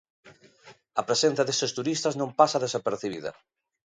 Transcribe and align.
A 0.99 1.01
presenza 1.09 1.43
destes 1.47 1.71
turistas 1.77 2.17
non 2.21 2.35
pasa 2.39 2.61
desapercibida. 2.63 3.31